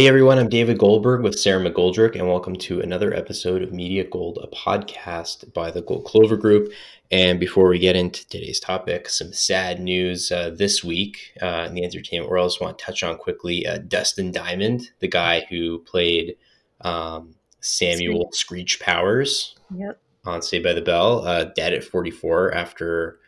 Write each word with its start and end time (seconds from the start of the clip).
Hey 0.00 0.08
everyone, 0.08 0.38
I'm 0.38 0.48
David 0.48 0.78
Goldberg 0.78 1.20
with 1.20 1.38
Sarah 1.38 1.62
McGoldrick, 1.62 2.14
and 2.14 2.26
welcome 2.26 2.56
to 2.56 2.80
another 2.80 3.12
episode 3.12 3.60
of 3.60 3.70
Media 3.70 4.02
Gold, 4.02 4.38
a 4.42 4.46
podcast 4.46 5.52
by 5.52 5.70
the 5.70 5.82
Gold 5.82 6.06
Clover 6.06 6.38
Group. 6.38 6.72
And 7.10 7.38
before 7.38 7.68
we 7.68 7.78
get 7.78 7.96
into 7.96 8.26
today's 8.26 8.58
topic, 8.58 9.10
some 9.10 9.34
sad 9.34 9.78
news 9.78 10.32
uh, 10.32 10.54
this 10.56 10.82
week 10.82 11.34
uh, 11.42 11.66
in 11.68 11.74
the 11.74 11.84
entertainment 11.84 12.30
world. 12.30 12.46
I 12.46 12.48
just 12.48 12.62
want 12.62 12.78
to 12.78 12.84
touch 12.86 13.02
on 13.02 13.18
quickly 13.18 13.66
uh, 13.66 13.76
Dustin 13.76 14.32
Diamond, 14.32 14.90
the 15.00 15.06
guy 15.06 15.44
who 15.50 15.80
played 15.80 16.36
um, 16.80 17.34
Samuel 17.60 18.30
Screech 18.32 18.80
Powers 18.80 19.54
Yep. 19.76 20.00
on 20.24 20.40
Saved 20.40 20.64
by 20.64 20.72
the 20.72 20.80
Bell, 20.80 21.26
uh, 21.26 21.44
dead 21.44 21.74
at 21.74 21.84
44 21.84 22.54
after 22.54 23.18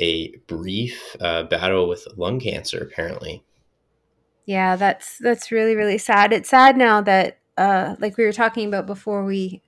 a 0.00 0.34
brief 0.48 1.14
uh, 1.20 1.44
battle 1.44 1.88
with 1.88 2.04
lung 2.16 2.40
cancer, 2.40 2.78
apparently. 2.78 3.44
Yeah, 4.46 4.76
that's 4.76 5.18
that's 5.18 5.50
really 5.50 5.74
really 5.74 5.98
sad. 5.98 6.32
It's 6.32 6.48
sad 6.48 6.76
now 6.76 7.00
that 7.02 7.38
uh 7.56 7.96
like 7.98 8.16
we 8.16 8.24
were 8.24 8.32
talking 8.32 8.68
about 8.68 8.86
before 8.86 9.24
we 9.24 9.62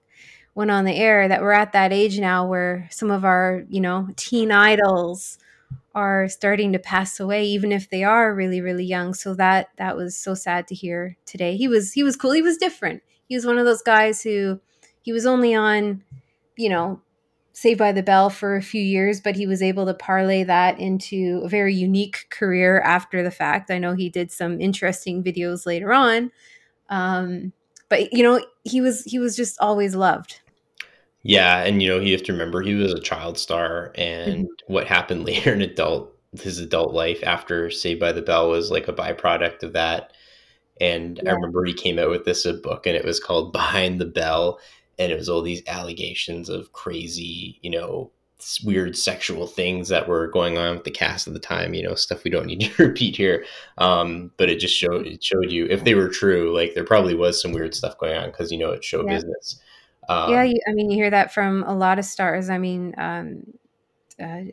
went 0.54 0.70
on 0.70 0.84
the 0.84 0.94
air 0.96 1.28
that 1.28 1.42
we're 1.42 1.52
at 1.52 1.72
that 1.72 1.92
age 1.92 2.18
now 2.20 2.46
where 2.46 2.88
some 2.90 3.10
of 3.10 3.24
our, 3.24 3.64
you 3.68 3.80
know, 3.80 4.08
teen 4.16 4.52
idols 4.52 5.38
are 5.94 6.28
starting 6.28 6.72
to 6.72 6.78
pass 6.80 7.20
away 7.20 7.44
even 7.46 7.72
if 7.72 7.90
they 7.90 8.04
are 8.04 8.34
really 8.34 8.60
really 8.62 8.84
young. 8.84 9.14
So 9.14 9.34
that 9.34 9.68
that 9.78 9.96
was 9.96 10.16
so 10.16 10.34
sad 10.34 10.68
to 10.68 10.74
hear 10.76 11.16
today. 11.26 11.56
He 11.56 11.68
was 11.68 11.92
he 11.94 12.02
was 12.04 12.16
cool. 12.16 12.32
He 12.32 12.42
was 12.42 12.58
different. 12.58 13.02
He 13.28 13.36
was 13.36 13.46
one 13.46 13.58
of 13.58 13.66
those 13.66 13.82
guys 13.82 14.22
who 14.22 14.60
he 15.02 15.12
was 15.12 15.26
only 15.26 15.54
on, 15.54 16.04
you 16.56 16.68
know, 16.70 17.00
Saved 17.58 17.78
by 17.78 17.90
the 17.90 18.04
Bell 18.04 18.30
for 18.30 18.54
a 18.54 18.62
few 18.62 18.80
years, 18.80 19.20
but 19.20 19.34
he 19.34 19.44
was 19.46 19.62
able 19.62 19.84
to 19.86 19.94
parlay 19.94 20.44
that 20.44 20.78
into 20.78 21.40
a 21.44 21.48
very 21.48 21.74
unique 21.74 22.26
career 22.30 22.80
after 22.82 23.20
the 23.22 23.32
fact. 23.32 23.68
I 23.70 23.78
know 23.78 23.94
he 23.94 24.08
did 24.08 24.30
some 24.30 24.60
interesting 24.60 25.24
videos 25.24 25.66
later 25.66 25.92
on, 25.92 26.30
um, 26.88 27.52
but 27.88 28.12
you 28.12 28.22
know 28.22 28.40
he 28.64 28.80
was 28.80 29.02
he 29.04 29.18
was 29.18 29.36
just 29.36 29.58
always 29.60 29.96
loved. 29.96 30.40
Yeah, 31.22 31.64
and 31.64 31.82
you 31.82 31.88
know, 31.88 31.98
you 31.98 32.12
have 32.12 32.22
to 32.24 32.32
remember 32.32 32.62
he 32.62 32.74
was 32.74 32.92
a 32.92 33.00
child 33.00 33.38
star, 33.38 33.92
and 33.96 34.46
Mhm. 34.46 34.48
what 34.66 34.86
happened 34.86 35.24
later 35.26 35.52
in 35.52 35.62
adult 35.62 36.14
his 36.40 36.58
adult 36.58 36.92
life 36.94 37.20
after 37.24 37.70
Saved 37.70 38.00
by 38.00 38.12
the 38.12 38.22
Bell 38.22 38.50
was 38.50 38.70
like 38.70 38.86
a 38.88 38.92
byproduct 38.92 39.62
of 39.62 39.72
that. 39.72 40.12
And 40.80 41.20
I 41.26 41.32
remember 41.32 41.64
he 41.64 41.74
came 41.74 41.98
out 41.98 42.10
with 42.10 42.24
this 42.24 42.46
a 42.46 42.54
book, 42.54 42.86
and 42.86 42.96
it 42.96 43.04
was 43.04 43.20
called 43.20 43.52
Behind 43.54 44.00
the 44.00 44.06
Bell, 44.06 44.60
and 44.98 45.12
it 45.12 45.16
was 45.16 45.28
all 45.28 45.42
these 45.42 45.62
allegations 45.66 46.48
of 46.48 46.72
crazy, 46.72 47.58
you 47.62 47.70
know, 47.70 48.10
weird 48.64 48.96
sexual 48.96 49.46
things 49.46 49.88
that 49.88 50.08
were 50.08 50.28
going 50.28 50.58
on 50.58 50.76
with 50.76 50.84
the 50.84 50.90
cast 50.90 51.26
at 51.26 51.34
the 51.34 51.40
time. 51.40 51.74
You 51.74 51.82
know, 51.82 51.94
stuff 51.94 52.24
we 52.24 52.30
don't 52.30 52.46
need 52.46 52.60
to 52.76 52.86
repeat 52.86 53.16
here. 53.16 53.44
Um, 53.78 54.30
but 54.36 54.48
it 54.48 54.58
just 54.58 54.76
showed 54.76 55.06
it 55.06 55.22
showed 55.22 55.50
you 55.50 55.66
if 55.66 55.84
they 55.84 55.94
were 55.94 56.08
true, 56.08 56.54
like 56.54 56.74
there 56.74 56.84
probably 56.84 57.14
was 57.14 57.40
some 57.40 57.52
weird 57.52 57.74
stuff 57.74 57.98
going 57.98 58.16
on 58.16 58.30
because 58.30 58.50
you 58.50 58.58
know 58.58 58.70
it's 58.70 58.86
show 58.86 59.04
yeah, 59.04 59.14
business. 59.14 59.60
yeah. 59.60 59.64
Um, 60.10 60.46
You, 60.46 60.60
I 60.66 60.72
mean, 60.72 60.90
you 60.90 60.96
hear 60.96 61.10
that 61.10 61.32
from 61.34 61.64
a 61.64 61.74
lot 61.74 61.98
of 61.98 62.04
stars. 62.04 62.48
I 62.48 62.58
mean, 62.58 62.94
um, 62.96 63.42
uh, 64.18 64.50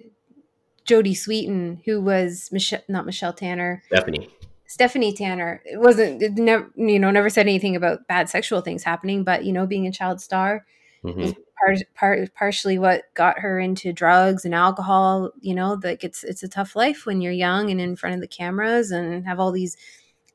Jodie 0.85 1.15
Sweetin, 1.15 1.81
who 1.85 2.01
was 2.01 2.49
Michelle, 2.51 2.81
not 2.87 3.05
Michelle 3.05 3.33
Tanner, 3.33 3.81
Stephanie. 3.87 4.29
Stephanie 4.67 5.13
Tanner. 5.13 5.61
It 5.65 5.79
wasn't 5.79 6.21
it 6.21 6.33
never 6.33 6.69
you 6.75 6.99
know 6.99 7.11
never 7.11 7.29
said 7.29 7.47
anything 7.47 7.75
about 7.75 8.07
bad 8.07 8.29
sexual 8.29 8.61
things 8.61 8.83
happening, 8.83 9.23
but 9.23 9.45
you 9.45 9.53
know 9.53 9.65
being 9.67 9.87
a 9.87 9.91
child 9.91 10.21
star 10.21 10.65
hmm 11.03 11.21
was 11.21 11.33
part, 11.59 11.79
part 11.95 12.33
partially 12.35 12.79
what 12.79 13.03
got 13.13 13.39
her 13.39 13.59
into 13.59 13.93
drugs 13.93 14.45
and 14.45 14.55
alcohol. 14.55 15.31
You 15.41 15.55
know, 15.55 15.79
like 15.83 16.03
it's 16.03 16.23
it's 16.23 16.43
a 16.43 16.49
tough 16.49 16.75
life 16.75 17.05
when 17.05 17.21
you're 17.21 17.33
young 17.33 17.71
and 17.71 17.81
in 17.81 17.95
front 17.95 18.15
of 18.15 18.21
the 18.21 18.27
cameras 18.27 18.91
and 18.91 19.25
have 19.25 19.39
all 19.39 19.51
these 19.51 19.77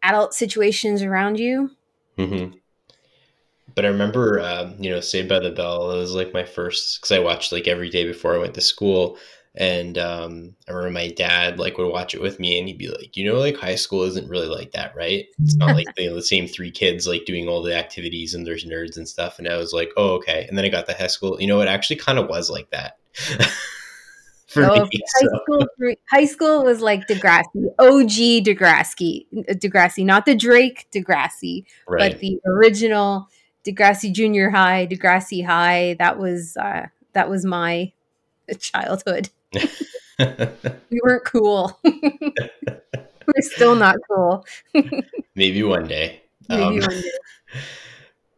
adult 0.03 0.35
situations 0.35 1.03
around 1.03 1.39
you. 1.39 1.71
hmm 2.17 2.61
But 3.75 3.85
I 3.85 3.89
remember, 3.89 4.41
um, 4.41 4.75
you 4.81 4.91
know, 4.91 5.01
Saved 5.01 5.29
by 5.29 5.39
the 5.39 5.51
Bell. 5.51 5.91
It 5.93 5.99
was 5.99 6.15
like 6.15 6.33
my 6.33 6.45
first 6.45 7.01
because 7.01 7.13
I 7.13 7.21
watched 7.21 7.53
like 7.53 7.69
every 7.69 7.89
day 7.89 8.05
before 8.05 8.35
I 8.35 8.39
went 8.39 8.55
to 8.55 8.61
school, 8.61 9.17
and 9.57 9.99
um, 9.99 10.55
I 10.69 10.73
remember 10.73 10.93
my 10.93 11.09
dad 11.09 11.59
like 11.59 11.77
would 11.77 11.91
watch 11.93 12.15
it 12.15 12.21
with 12.21 12.39
me, 12.39 12.59
and 12.59 12.69
he'd 12.69 12.79
be 12.79 12.89
like, 12.89 13.17
you 13.17 13.25
know, 13.25 13.39
like 13.39 13.57
high 13.57 13.75
school 13.75 14.03
isn't 14.05 14.29
really 14.29 14.47
like 14.47 14.73
that, 14.73 14.95
right? 14.95 15.27
It's 15.43 15.57
not 15.57 15.75
like 15.75 15.87
you 15.99 16.09
know, 16.09 16.15
the 16.15 16.23
same 16.23 16.47
three 16.47 16.71
kids 16.71 17.07
like 17.07 17.25
doing 17.25 17.49
all 17.49 17.63
the 17.63 17.75
activities 17.77 18.35
and 18.35 18.47
there's 18.47 18.65
nerds 18.65 18.97
and 18.97 19.09
stuff. 19.09 19.39
And 19.39 19.49
I 19.49 19.57
was 19.57 19.73
like, 19.73 19.91
oh, 19.97 20.11
okay. 20.17 20.47
And 20.49 20.57
then 20.57 20.65
I 20.65 20.69
got 20.69 20.87
to 20.87 20.95
high 20.95 21.09
school. 21.09 21.41
You 21.41 21.49
know, 21.49 21.61
it 21.61 21.69
actually 21.69 21.97
kind 21.97 22.19
of 22.19 22.29
was 22.29 22.49
like 22.49 22.71
that 22.71 22.99
for 24.47 24.63
Oh, 24.65 24.85
me. 24.93 25.01
high 25.15 25.27
So 25.27 25.29
school! 25.43 25.67
High 26.11 26.25
school 26.27 26.65
was 26.65 26.81
like 26.81 27.07
Degrassi, 27.09 27.67
OG 27.79 28.45
Degrassi, 28.45 29.27
Degrassi, 29.49 30.05
not 30.05 30.27
the 30.27 30.35
Drake 30.35 30.87
Degrassi, 30.93 31.65
but 31.89 32.21
the 32.21 32.41
original 32.47 33.29
Degrassi 33.67 34.13
Junior 34.13 34.51
High, 34.51 34.87
Degrassi 34.87 35.45
High. 35.45 35.97
That 35.99 36.19
was 36.19 36.57
uh, 36.57 36.87
that 37.15 37.29
was 37.29 37.45
my 37.45 37.93
childhood. 38.59 39.31
We 40.91 41.01
weren't 41.03 41.25
cool. 41.25 41.79
We're 41.85 43.41
still 43.41 43.75
not 43.75 43.97
cool. 44.11 44.45
Maybe 45.35 45.63
one 45.63 45.87
day. 45.87 46.21
Maybe 46.49 46.63
Um, 46.63 46.79
one 46.81 46.91
day. 46.91 47.11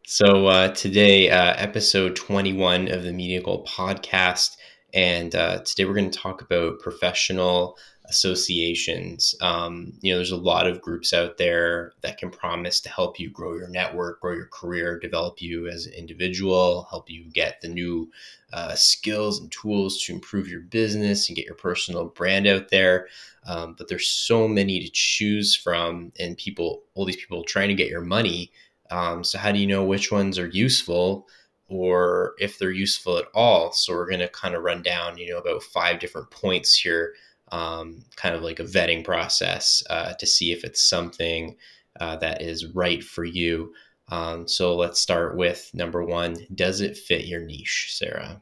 So 0.05 0.47
uh, 0.47 0.69
today, 0.69 1.29
uh, 1.29 1.55
episode 1.57 2.15
21 2.15 2.89
of 2.89 3.03
the 3.03 3.11
Media 3.11 3.41
Gold 3.41 3.67
podcast, 3.67 4.55
and 4.93 5.35
uh, 5.35 5.59
today 5.65 5.85
we're 5.85 5.95
going 5.95 6.11
to 6.11 6.17
talk 6.17 6.41
about 6.41 6.79
professional 6.79 7.77
associations. 8.13 9.35
Um, 9.41 9.93
you 10.01 10.11
know, 10.11 10.17
there's 10.17 10.31
a 10.31 10.37
lot 10.37 10.67
of 10.67 10.81
groups 10.81 11.13
out 11.13 11.37
there 11.37 11.93
that 12.01 12.17
can 12.17 12.29
promise 12.29 12.79
to 12.81 12.89
help 12.89 13.19
you 13.19 13.29
grow 13.29 13.55
your 13.55 13.67
network, 13.67 14.21
grow 14.21 14.33
your 14.33 14.47
career, 14.47 14.99
develop 14.99 15.41
you 15.41 15.67
as 15.67 15.85
an 15.85 15.93
individual, 15.93 16.87
help 16.89 17.09
you 17.09 17.25
get 17.31 17.61
the 17.61 17.67
new 17.67 18.09
uh, 18.53 18.75
skills 18.75 19.39
and 19.39 19.51
tools 19.51 20.01
to 20.03 20.13
improve 20.13 20.47
your 20.47 20.61
business 20.61 21.27
and 21.27 21.35
get 21.35 21.45
your 21.45 21.55
personal 21.55 22.05
brand 22.05 22.47
out 22.47 22.69
there. 22.69 23.07
Um, 23.45 23.75
but 23.77 23.89
there's 23.89 24.07
so 24.07 24.47
many 24.47 24.79
to 24.79 24.89
choose 24.89 25.55
from, 25.55 26.13
and 26.19 26.37
people, 26.37 26.83
all 26.93 27.05
these 27.05 27.17
people 27.17 27.43
trying 27.43 27.69
to 27.69 27.75
get 27.75 27.89
your 27.89 28.01
money 28.01 28.51
um, 28.93 29.23
so 29.23 29.39
how 29.39 29.51
do 29.51 29.59
you 29.59 29.65
know 29.67 29.83
which 29.83 30.11
ones 30.11 30.37
are 30.37 30.47
useful 30.47 31.27
or 31.67 32.35
if 32.39 32.59
they're 32.59 32.71
useful 32.71 33.17
at 33.17 33.25
all? 33.33 33.71
So 33.71 33.93
we're 33.93 34.07
going 34.07 34.19
to 34.19 34.27
kind 34.27 34.53
of 34.53 34.63
run 34.63 34.83
down, 34.83 35.17
you 35.17 35.31
know, 35.31 35.39
about 35.39 35.63
five 35.63 35.99
different 35.99 36.29
points 36.29 36.77
here, 36.77 37.15
um, 37.53 38.03
kind 38.15 38.33
of 38.33 38.41
like 38.41 38.59
a 38.59 38.63
vetting 38.63 39.05
process 39.05 39.83
uh, 39.91 40.13
to 40.13 40.25
see 40.25 40.51
if 40.51 40.63
it's 40.63 40.81
something 40.81 41.55
uh, 41.99 42.15
that 42.17 42.41
is 42.41 42.73
right 42.73 43.03
for 43.03 43.23
you. 43.23 43.71
Um, 44.09 44.47
so 44.47 44.75
let's 44.75 44.99
start 44.99 45.37
with 45.37 45.69
number 45.71 46.03
one. 46.03 46.35
Does 46.53 46.81
it 46.81 46.97
fit 46.97 47.27
your 47.27 47.41
niche, 47.41 47.91
Sarah? 47.91 48.41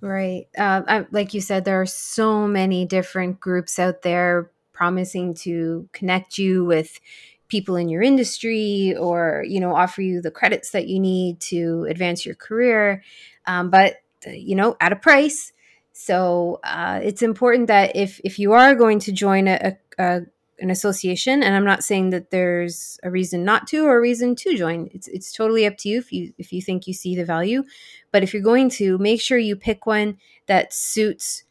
Right. 0.00 0.46
Uh, 0.56 0.82
I, 0.86 1.06
like 1.10 1.34
you 1.34 1.40
said, 1.40 1.64
there 1.64 1.80
are 1.80 1.86
so 1.86 2.46
many 2.46 2.86
different 2.86 3.40
groups 3.40 3.80
out 3.80 4.02
there 4.02 4.52
promising 4.72 5.34
to 5.34 5.88
connect 5.92 6.38
you 6.38 6.64
with 6.64 7.00
people 7.48 7.74
in 7.74 7.88
your 7.88 8.02
industry 8.02 8.94
or 8.96 9.44
you 9.46 9.60
know 9.60 9.74
offer 9.74 10.02
you 10.02 10.20
the 10.20 10.30
credits 10.30 10.70
that 10.70 10.88
you 10.88 10.98
need 10.98 11.38
to 11.38 11.86
advance 11.88 12.24
your 12.26 12.34
career 12.34 13.04
um, 13.46 13.70
but 13.70 13.96
uh, 14.26 14.30
you 14.30 14.56
know 14.56 14.74
at 14.80 14.92
a 14.92 14.96
price 14.96 15.52
so 15.96 16.58
uh, 16.64 16.98
it's 17.02 17.22
important 17.22 17.68
that 17.68 17.94
if 17.94 18.20
if 18.24 18.38
you 18.38 18.52
are 18.52 18.74
going 18.74 18.98
to 18.98 19.12
join 19.12 19.46
a, 19.46 19.78
a, 19.98 20.22
an 20.58 20.70
association 20.70 21.42
and 21.42 21.54
i'm 21.54 21.64
not 21.64 21.84
saying 21.84 22.10
that 22.10 22.30
there's 22.30 22.98
a 23.04 23.10
reason 23.10 23.44
not 23.44 23.66
to 23.68 23.86
or 23.86 23.96
a 23.96 24.00
reason 24.00 24.34
to 24.34 24.56
join 24.56 24.88
it's 24.92 25.06
it's 25.08 25.32
totally 25.32 25.64
up 25.66 25.76
to 25.76 25.88
you 25.88 25.98
if 25.98 26.12
you 26.12 26.32
if 26.36 26.52
you 26.52 26.60
think 26.60 26.86
you 26.86 26.92
see 26.92 27.14
the 27.16 27.24
value. 27.24 27.62
But 28.10 28.22
if 28.22 28.32
you're 28.32 28.42
going 28.42 28.70
to 28.70 28.98
make 28.98 29.20
sure 29.20 29.38
you 29.38 29.56
pick 29.56 29.86
one 29.86 30.18
that 30.46 30.72
suits 30.72 31.43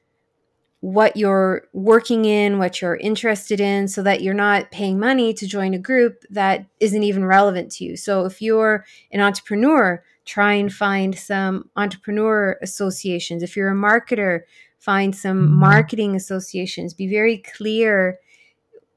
what 0.83 1.15
you're 1.15 1.65
working 1.71 2.25
in, 2.25 2.59
what 2.59 2.81
you're 2.81 2.97
interested 2.97 3.61
in, 3.61 3.87
so 3.87 4.03
that 4.03 4.21
you're 4.21 4.33
not 4.33 4.69
paying 4.69 4.99
money 4.99 5.33
to 5.33 5.47
join 5.47 5.73
a 5.73 5.79
group 5.79 6.25
that 6.29 6.65
isn't 6.81 7.03
even 7.03 7.23
relevant 7.23 7.71
to 7.71 7.85
you. 7.85 7.95
So 7.95 8.25
if 8.25 8.41
you're 8.41 8.83
an 9.13 9.21
entrepreneur, 9.21 10.03
try 10.25 10.55
and 10.55 10.73
find 10.73 11.17
some 11.17 11.69
entrepreneur 11.77 12.59
associations. 12.61 13.43
If 13.43 13.55
you're 13.55 13.71
a 13.71 13.73
marketer, 13.73 14.41
find 14.77 15.15
some 15.15 15.45
mm-hmm. 15.45 15.55
marketing 15.55 16.15
associations. 16.17 16.93
Be 16.93 17.07
very 17.07 17.37
clear 17.37 18.19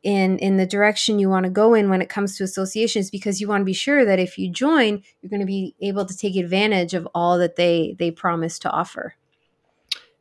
in 0.02 0.40
in 0.40 0.56
the 0.56 0.66
direction 0.66 1.20
you 1.20 1.28
want 1.28 1.44
to 1.44 1.50
go 1.50 1.72
in 1.74 1.88
when 1.88 2.02
it 2.02 2.08
comes 2.08 2.36
to 2.36 2.42
associations 2.42 3.12
because 3.12 3.40
you 3.40 3.46
want 3.46 3.60
to 3.60 3.64
be 3.64 3.72
sure 3.72 4.04
that 4.04 4.18
if 4.18 4.38
you 4.38 4.50
join, 4.50 5.04
you're 5.22 5.30
going 5.30 5.38
to 5.38 5.46
be 5.46 5.76
able 5.80 6.04
to 6.04 6.16
take 6.16 6.34
advantage 6.34 6.94
of 6.94 7.06
all 7.14 7.38
that 7.38 7.54
they 7.54 7.94
they 8.00 8.10
promise 8.10 8.58
to 8.58 8.70
offer. 8.72 9.14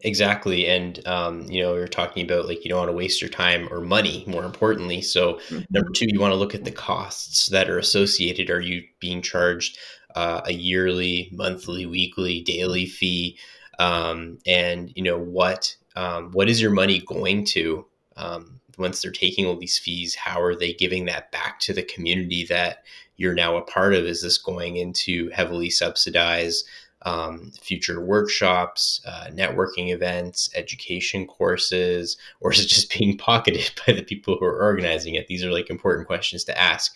Exactly. 0.05 0.67
And, 0.67 1.05
um, 1.07 1.49
you 1.49 1.63
know, 1.63 1.73
we 1.73 1.79
are 1.79 1.87
talking 1.87 2.23
about 2.23 2.47
like 2.47 2.63
you 2.63 2.69
don't 2.69 2.77
want 2.77 2.89
to 2.89 2.95
waste 2.95 3.21
your 3.21 3.29
time 3.29 3.67
or 3.71 3.81
money, 3.81 4.23
more 4.27 4.45
importantly. 4.45 5.01
So, 5.01 5.39
number 5.71 5.89
two, 5.95 6.05
you 6.07 6.19
want 6.19 6.31
to 6.31 6.37
look 6.37 6.53
at 6.53 6.63
the 6.63 6.71
costs 6.71 7.47
that 7.47 7.71
are 7.71 7.79
associated. 7.79 8.51
Are 8.51 8.61
you 8.61 8.83
being 8.99 9.23
charged 9.23 9.79
uh, 10.13 10.41
a 10.45 10.53
yearly, 10.53 11.29
monthly, 11.33 11.87
weekly, 11.87 12.41
daily 12.41 12.85
fee? 12.85 13.39
Um, 13.79 14.37
and, 14.45 14.93
you 14.95 15.01
know, 15.01 15.17
what 15.17 15.75
um, 15.95 16.31
what 16.33 16.49
is 16.49 16.61
your 16.61 16.71
money 16.71 16.99
going 16.99 17.43
to? 17.45 17.87
Um, 18.15 18.59
once 18.77 19.01
they're 19.01 19.11
taking 19.11 19.47
all 19.47 19.57
these 19.57 19.79
fees, 19.79 20.13
how 20.13 20.39
are 20.39 20.55
they 20.55 20.73
giving 20.73 21.05
that 21.05 21.31
back 21.31 21.59
to 21.61 21.73
the 21.73 21.81
community 21.81 22.45
that 22.45 22.83
you're 23.17 23.33
now 23.33 23.55
a 23.57 23.63
part 23.63 23.95
of? 23.95 24.05
Is 24.05 24.21
this 24.21 24.37
going 24.37 24.75
into 24.75 25.31
heavily 25.31 25.71
subsidized 25.71 26.63
um, 27.05 27.51
future 27.61 28.01
workshops, 28.01 28.99
uh, 29.05 29.27
networking 29.31 29.93
events, 29.93 30.49
education 30.55 31.27
courses, 31.27 32.17
or 32.41 32.51
is 32.51 32.59
it 32.59 32.67
just 32.67 32.97
being 32.97 33.17
pocketed 33.17 33.71
by 33.87 33.93
the 33.93 34.03
people 34.03 34.37
who 34.37 34.45
are 34.45 34.61
organizing 34.61 35.15
it? 35.15 35.27
These 35.27 35.45
are 35.45 35.51
like 35.51 35.69
important 35.69 36.07
questions 36.07 36.43
to 36.45 36.59
ask. 36.59 36.95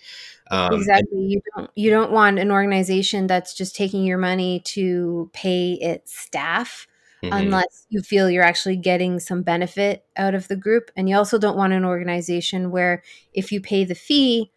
Um, 0.52 0.74
exactly. 0.74 1.20
And- 1.20 1.32
you 1.32 1.42
don't 1.56 1.72
you 1.76 1.90
don't 1.92 2.12
want 2.12 2.40
an 2.40 2.52
organization 2.52 3.28
that's 3.28 3.54
just 3.54 3.76
taking 3.76 4.04
your 4.04 4.18
money 4.18 4.62
to 4.66 5.30
pay 5.32 5.74
its 5.74 6.18
staff. 6.18 6.88
Mm-hmm. 7.24 7.34
Unless 7.34 7.86
you 7.90 8.02
feel 8.02 8.30
you're 8.30 8.46
actually 8.46 8.78
getting 8.78 9.20
some 9.20 9.42
benefit 9.42 10.06
out 10.16 10.36
of 10.36 10.48
the 10.48 10.56
group. 10.56 10.90
And 10.96 11.10
you 11.10 11.18
also 11.18 11.38
don't 11.38 11.58
want 11.58 11.74
an 11.74 11.84
organization 11.84 12.72
where 12.72 13.04
if 13.34 13.52
you 13.52 13.60
pay 13.60 13.84
the 13.84 13.94
fee, 13.94 14.54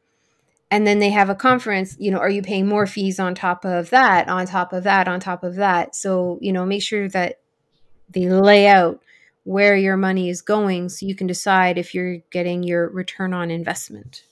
and 0.73 0.87
then 0.87 1.01
they 1.01 1.11
have 1.11 1.29
a 1.29 1.35
conference 1.35 1.97
you 2.01 2.11
know 2.11 2.19
are 2.19 2.31
you 2.31 2.43
paying 2.43 2.67
more 2.67 2.87
fees 2.87 3.21
on 3.21 3.35
top 3.35 3.65
of 3.65 3.91
that 3.91 4.29
on 4.29 4.47
top 4.47 4.73
of 4.73 4.85
that 4.85 5.07
on 5.07 5.21
top 5.21 5.45
of 5.45 5.57
that? 5.57 5.95
So 5.95 6.39
you 6.41 6.53
know 6.53 6.65
make 6.67 6.83
sure 6.83 7.09
that 7.11 7.41
they 8.11 8.29
lay 8.29 8.67
out 8.67 9.01
where 9.45 9.77
your 9.77 9.97
money 9.97 10.29
is 10.31 10.41
going 10.41 10.89
so 10.89 11.07
you 11.07 11.15
can 11.15 11.27
decide 11.27 11.77
if 11.77 11.95
you're 11.95 12.19
getting 12.31 12.63
your 12.63 12.89
return 12.89 13.35
on 13.35 13.51
investment 13.51 14.25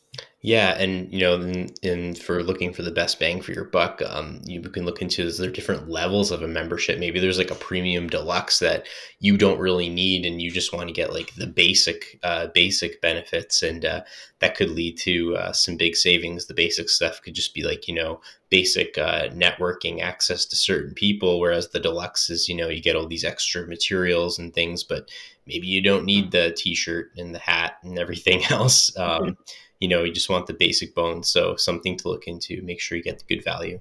yeah, 0.42 0.70
and 0.78 1.12
you 1.12 1.20
know, 1.20 1.34
and, 1.82 2.16
for 2.16 2.42
looking 2.42 2.72
for 2.72 2.82
the 2.82 2.90
best 2.90 3.20
bang 3.20 3.42
for 3.42 3.52
your 3.52 3.64
buck, 3.64 4.00
um, 4.06 4.40
you 4.44 4.62
can 4.62 4.86
look 4.86 5.02
into 5.02 5.22
is 5.22 5.36
there 5.36 5.50
different 5.50 5.90
levels 5.90 6.30
of 6.30 6.40
a 6.40 6.48
membership. 6.48 6.98
Maybe 6.98 7.20
there's 7.20 7.36
like 7.36 7.50
a 7.50 7.56
premium 7.56 8.08
deluxe 8.08 8.58
that 8.60 8.86
you 9.18 9.36
don't 9.36 9.58
really 9.58 9.90
need, 9.90 10.24
and 10.24 10.40
you 10.40 10.50
just 10.50 10.72
want 10.72 10.88
to 10.88 10.94
get 10.94 11.12
like 11.12 11.34
the 11.34 11.46
basic, 11.46 12.18
uh, 12.22 12.46
basic 12.54 13.02
benefits, 13.02 13.62
and 13.62 13.84
uh, 13.84 14.00
that 14.38 14.56
could 14.56 14.70
lead 14.70 14.96
to 15.00 15.36
uh, 15.36 15.52
some 15.52 15.76
big 15.76 15.94
savings. 15.94 16.46
The 16.46 16.54
basic 16.54 16.88
stuff 16.88 17.20
could 17.20 17.34
just 17.34 17.52
be 17.52 17.62
like 17.62 17.86
you 17.86 17.94
know 17.94 18.22
basic 18.48 18.96
uh, 18.96 19.28
networking 19.28 20.00
access 20.00 20.46
to 20.46 20.56
certain 20.56 20.94
people, 20.94 21.38
whereas 21.38 21.68
the 21.68 21.80
deluxe 21.80 22.30
is 22.30 22.48
you 22.48 22.56
know 22.56 22.70
you 22.70 22.80
get 22.80 22.96
all 22.96 23.06
these 23.06 23.24
extra 23.24 23.66
materials 23.66 24.38
and 24.38 24.54
things, 24.54 24.84
but 24.84 25.10
maybe 25.50 25.66
you 25.66 25.82
don't 25.82 26.04
need 26.04 26.30
the 26.30 26.54
T-shirt 26.56 27.10
and 27.16 27.34
the 27.34 27.38
hat 27.38 27.74
and 27.82 27.98
everything 27.98 28.44
else. 28.50 28.96
Um, 28.96 29.36
you 29.80 29.88
know 29.88 30.04
you 30.04 30.12
just 30.12 30.30
want 30.30 30.46
the 30.46 30.54
basic 30.54 30.94
bones 30.94 31.28
so 31.28 31.56
something 31.56 31.96
to 31.96 32.08
look 32.08 32.28
into 32.28 32.62
make 32.62 32.80
sure 32.80 32.96
you 32.96 33.02
get 33.02 33.18
the 33.18 33.34
good 33.34 33.42
value 33.42 33.80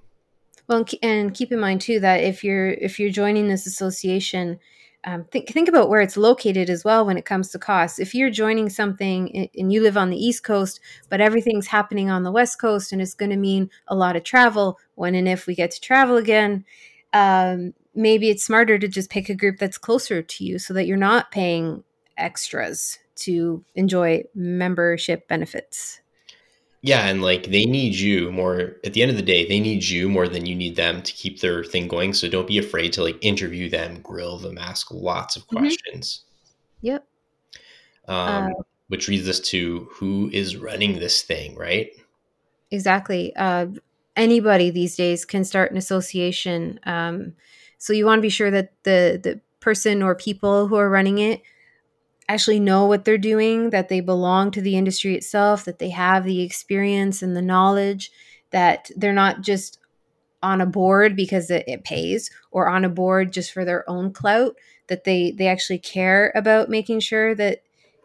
well 0.68 0.86
and 1.04 1.34
keep 1.34 1.52
in 1.52 1.60
mind 1.60 1.82
too 1.82 2.00
that 2.00 2.24
if 2.24 2.44
you're 2.44 2.70
if 2.70 3.00
you're 3.00 3.12
joining 3.12 3.48
this 3.48 3.68
association 3.68 4.60
um, 5.06 5.24
think, 5.32 5.48
think 5.48 5.70
about 5.70 5.88
where 5.88 6.02
it's 6.02 6.18
located 6.18 6.70
as 6.70 6.84
well 6.84 7.06
when 7.06 7.18
it 7.18 7.24
comes 7.24 7.52
to 7.52 7.58
costs. 7.58 8.00
If 8.00 8.14
you're 8.14 8.30
joining 8.30 8.70
something 8.70 9.50
and 9.58 9.72
you 9.72 9.82
live 9.82 9.96
on 9.96 10.10
the 10.10 10.18
East 10.18 10.44
Coast, 10.44 10.82
but 11.08 11.22
everything's 11.22 11.68
happening 11.68 12.10
on 12.10 12.24
the 12.24 12.34
West 12.34 12.60
Coast 12.60 12.92
and 12.92 13.02
it's 13.02 13.14
going 13.14 13.30
to 13.30 13.38
mean 13.38 13.70
a 13.88 13.96
lot 13.96 14.18
of 14.18 14.26
travel 14.26 14.78
when 14.96 15.16
and 15.16 15.26
if 15.26 15.48
we 15.48 15.56
get 15.56 15.72
to 15.72 15.80
travel 15.80 16.18
again, 16.18 16.66
um, 17.14 17.74
maybe 18.00 18.30
it's 18.30 18.46
smarter 18.46 18.80
to 18.80 18.88
just 18.88 19.10
pick 19.10 19.28
a 19.28 19.36
group 19.36 19.58
that's 19.60 19.78
closer 19.78 20.22
to 20.22 20.44
you 20.46 20.58
so 20.58 20.74
that 20.74 20.88
you're 20.88 20.98
not 20.98 21.32
paying 21.32 21.84
extras 22.18 22.98
to 23.18 23.64
enjoy 23.76 24.24
membership 24.34 25.28
benefits. 25.28 26.00
Yeah, 26.82 27.08
and 27.08 27.22
like 27.22 27.48
they 27.48 27.66
need 27.66 27.96
you 27.96 28.32
more 28.32 28.78
at 28.86 28.94
the 28.94 29.02
end 29.02 29.12
of 29.12 29.18
the 29.18 29.24
day, 29.24 29.46
they 29.46 29.60
need 29.60 29.84
you 29.84 30.08
more 30.08 30.30
than 30.30 30.46
you 30.46 30.56
need 30.56 30.78
them 30.78 31.02
to 31.02 31.12
keep 31.12 31.42
their 31.42 31.62
thing 31.62 31.90
going. 31.90 32.14
So 32.14 32.30
don't 32.30 32.48
be 32.48 32.58
afraid 32.58 32.94
to 32.94 33.04
like 33.04 33.18
interview 33.20 33.70
them, 33.70 34.00
grill 34.02 34.38
them, 34.38 34.58
ask 34.58 34.90
lots 34.92 35.36
of 35.36 35.44
mm-hmm. 35.48 35.58
questions. 35.58 36.24
Mm-hmm. 36.78 36.88
Yep. 36.88 37.08
Um, 38.08 38.46
uh, 38.46 38.64
which 38.88 39.10
leads 39.10 39.28
us 39.28 39.42
to 39.42 39.90
who 39.92 40.30
is 40.32 40.56
running 40.56 41.00
this 41.00 41.22
thing, 41.22 41.58
right? 41.58 41.92
Exactly. 42.72 43.36
Uh, 43.36 43.68
anybody 44.16 44.70
these 44.70 44.96
days 44.96 45.26
can 45.26 45.44
start 45.44 45.72
an 45.72 45.78
association. 45.78 46.80
Um, 46.86 47.34
so 47.80 47.94
you 47.94 48.06
want 48.06 48.20
to 48.20 48.24
be 48.24 48.30
sure 48.30 48.52
that 48.52 48.74
the 48.84 49.20
the 49.24 49.42
person 49.62 50.04
or 50.04 50.16
people 50.16 50.68
who 50.68 50.78
are 50.78 50.90
running 50.90 51.20
it 51.20 51.42
actually 52.28 52.60
know 52.60 52.86
what 52.86 53.06
they're 53.06 53.18
doing, 53.18 53.72
that 53.72 53.90
they 53.90 54.00
belong 54.02 54.52
to 54.52 54.62
the 54.62 54.78
industry 54.78 55.16
itself, 55.16 55.66
that 55.66 55.80
they 55.80 55.90
have 55.90 56.24
the 56.24 56.42
experience 56.42 57.22
and 57.22 57.36
the 57.36 57.42
knowledge, 57.42 58.12
that 58.52 58.90
they're 58.96 59.14
not 59.14 59.42
just 59.42 59.80
on 60.44 60.62
a 60.62 60.66
board 60.66 61.16
because 61.16 61.52
it, 61.52 61.66
it 61.68 61.84
pays 61.84 62.32
or 62.52 62.70
on 62.70 62.86
a 62.86 62.90
board 62.90 63.34
just 63.34 63.52
for 63.52 63.66
their 63.66 63.90
own 63.90 64.12
clout, 64.14 64.56
that 64.88 65.04
they 65.06 65.32
they 65.32 65.48
actually 65.48 65.80
care 65.80 66.32
about 66.36 66.70
making 66.70 67.00
sure 67.00 67.36
that 67.36 67.64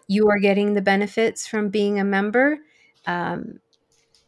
you 0.09 0.29
are 0.29 0.39
getting 0.39 0.75
the 0.75 0.83
benefits 0.83 1.47
from 1.47 1.69
being 1.71 1.99
a 2.01 2.05
member. 2.05 2.59
Um, 3.07 3.61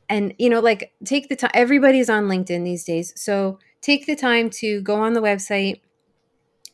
and 0.09 0.35
you 0.39 0.49
know, 0.51 0.61
like 0.61 0.93
take 1.05 1.29
the 1.29 1.37
time. 1.37 1.51
Everybody's 1.55 2.11
on 2.11 2.25
LinkedIn 2.29 2.65
these 2.65 2.85
days, 2.85 3.13
so 3.17 3.59
take 3.87 4.07
the 4.07 4.17
time 4.17 4.51
to 4.51 4.81
go 4.83 4.97
on 4.97 5.13
the 5.13 5.23
website 5.23 5.81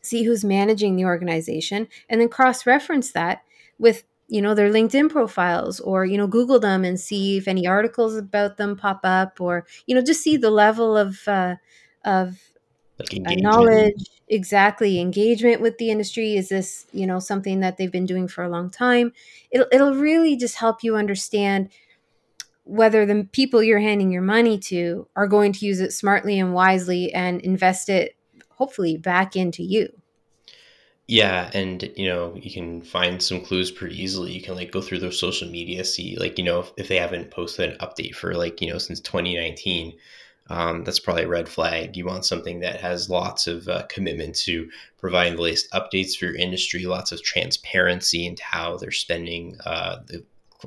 see 0.03 0.25
who's 0.25 0.44
managing 0.44 0.97
the 0.97 1.05
organization, 1.05 1.88
and 2.09 2.20
then 2.20 2.29
cross 2.29 2.67
reference 2.67 3.12
that 3.12 3.43
with 3.79 4.05
you 4.29 4.41
know 4.41 4.55
their 4.55 4.70
linkedin 4.70 5.11
profiles 5.11 5.79
or 5.81 6.05
you 6.05 6.17
know 6.17 6.26
google 6.26 6.59
them 6.59 6.85
and 6.85 6.99
see 6.99 7.37
if 7.37 7.47
any 7.47 7.67
articles 7.67 8.17
about 8.17 8.56
them 8.56 8.76
pop 8.76 9.00
up 9.05 9.41
or 9.41 9.67
you 9.87 9.94
know 9.94 10.00
just 10.00 10.23
see 10.23 10.37
the 10.37 10.50
level 10.50 10.97
of 10.97 11.29
uh, 11.29 11.56
of 12.05 12.41
like 12.99 13.26
uh, 13.26 13.35
knowledge. 13.41 14.09
Exactly. 14.29 14.99
Engagement 14.99 15.61
with 15.61 15.76
the 15.76 15.91
industry. 15.91 16.37
Is 16.37 16.49
this 16.49 16.87
you 16.93 17.06
know 17.06 17.19
something 17.19 17.61
that 17.61 17.76
they've 17.76 17.93
been 17.93 18.06
doing 18.06 18.29
for 18.29 18.43
a 18.43 18.49
long 18.49 18.70
time? 18.70 19.12
It'll, 19.50 19.67
it'll 19.70 19.94
really 19.94 20.37
just 20.37 20.56
help 20.56 20.82
you 20.82 20.97
understand 20.97 21.69
whether 22.64 23.05
the 23.05 23.29
people 23.32 23.62
you're 23.62 23.81
handing 23.81 24.12
your 24.12 24.23
money 24.23 24.59
to 24.59 25.09
are 25.17 25.26
going 25.26 25.53
to 25.53 25.67
use 25.67 25.81
it 25.81 25.93
smartly 25.93 26.38
and 26.38 26.55
wisely 26.55 27.12
and 27.12 27.41
invest 27.41 27.88
it 27.88 28.17
hopefully 28.50 28.97
back 28.97 29.35
into 29.35 29.62
you. 29.62 29.88
Yeah, 31.09 31.50
and 31.53 31.93
you 31.97 32.09
know, 32.09 32.35
you 32.37 32.50
can 32.50 32.81
find 32.81 33.20
some 33.20 33.41
clues 33.41 33.70
pretty 33.70 34.00
easily. 34.00 34.32
You 34.32 34.41
can 34.41 34.55
like 34.55 34.70
go 34.70 34.81
through 34.81 35.00
their 35.00 35.12
social 35.12 35.49
media, 35.49 35.85
see 35.85 36.16
like, 36.16 36.38
you 36.38 36.45
know, 36.45 36.61
if, 36.61 36.73
if 36.76 36.88
they 36.88 36.97
haven't 36.97 37.31
posted 37.31 37.71
an 37.71 37.78
update 37.78 38.14
for 38.14 38.35
like, 38.35 38.61
you 38.61 38.71
know, 38.71 38.78
since 38.78 39.00
2019, 39.00 39.95
um, 40.49 40.85
that's 40.85 41.00
probably 41.00 41.25
a 41.25 41.28
red 41.28 41.49
flag. 41.49 41.97
You 41.97 42.07
want 42.07 42.25
something 42.25 42.61
that 42.61 42.81
has 42.81 43.11
lots 43.11 43.47
of 43.47 43.69
uh, 43.69 43.85
commitment 43.88 44.37
to 44.40 44.71
providing 44.99 45.37
the 45.37 45.42
latest 45.42 45.71
updates 45.73 46.16
for 46.16 46.26
your 46.26 46.37
industry, 46.37 46.85
lots 46.85 47.11
of 47.12 47.23
transparency 47.23 48.26
into 48.26 48.42
how 48.45 48.76
they're 48.76 48.90
spending 48.90 49.57
uh, 49.66 49.99
the 50.07 50.25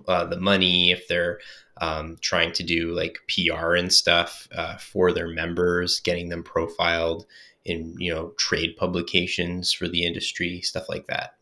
uh, 0.08 0.26
the 0.26 0.40
money, 0.40 0.92
if 0.92 1.08
they're 1.08 1.40
um, 1.82 2.18
trying 2.22 2.52
to 2.54 2.64
do 2.64 2.94
like 2.94 3.20
PR 3.28 3.76
and 3.76 3.92
stuff 3.92 4.48
uh, 4.56 4.78
for 4.78 5.12
their 5.12 5.28
members, 5.28 6.00
getting 6.00 6.30
them 6.30 6.44
profiled 6.44 7.26
in 7.66 7.96
you 7.98 8.14
know 8.14 8.30
trade 8.38 8.76
publications 8.78 9.74
for 9.74 9.88
the 9.88 10.06
industry, 10.06 10.62
stuff 10.62 10.88
like 10.90 11.08
that. 11.08 11.36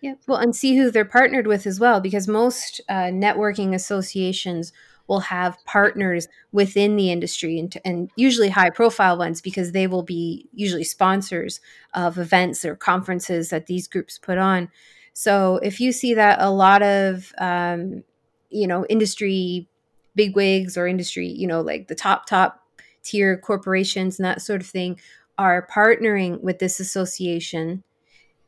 Yeah, 0.00 0.14
well, 0.26 0.38
and 0.38 0.54
see 0.54 0.76
who 0.76 0.90
they're 0.90 1.04
partnered 1.04 1.46
with 1.46 1.66
as 1.66 1.80
well, 1.80 2.00
because 2.00 2.28
most 2.28 2.80
uh, 2.88 3.08
networking 3.10 3.74
associations 3.74 4.72
will 5.06 5.20
have 5.20 5.62
partners 5.64 6.28
within 6.52 6.96
the 6.96 7.10
industry 7.10 7.58
and, 7.58 7.76
and 7.84 8.10
usually 8.16 8.48
high 8.48 8.70
profile 8.70 9.18
ones 9.18 9.40
because 9.40 9.72
they 9.72 9.86
will 9.86 10.02
be 10.02 10.48
usually 10.52 10.84
sponsors 10.84 11.60
of 11.92 12.18
events 12.18 12.64
or 12.64 12.74
conferences 12.74 13.50
that 13.50 13.66
these 13.66 13.86
groups 13.86 14.18
put 14.18 14.38
on. 14.38 14.68
So 15.14 15.56
if 15.62 15.80
you 15.80 15.92
see 15.92 16.14
that 16.14 16.40
a 16.40 16.50
lot 16.50 16.82
of 16.82 17.32
um, 17.38 18.04
you 18.50 18.66
know 18.66 18.84
industry 18.86 19.68
bigwigs 20.14 20.76
or 20.76 20.86
industry 20.86 21.26
you 21.26 21.44
know 21.44 21.60
like 21.60 21.88
the 21.88 21.94
top 21.94 22.26
top 22.26 22.64
tier 23.02 23.36
corporations 23.36 24.18
and 24.18 24.26
that 24.26 24.42
sort 24.42 24.60
of 24.60 24.66
thing 24.66 24.98
are 25.38 25.66
partnering 25.72 26.40
with 26.40 26.58
this 26.58 26.80
association, 26.80 27.82